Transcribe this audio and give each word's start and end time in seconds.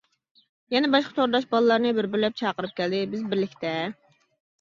يەنە 0.75 0.87
باشقا 0.93 1.11
تورداش 1.17 1.45
باللارنى 1.51 1.91
بىر-بىرلەپ 1.97 2.39
چاقىرىپ 2.41 2.73
كەلدى 2.81 3.03
بىز 3.13 3.27
بىرلىكتە. 3.35 3.75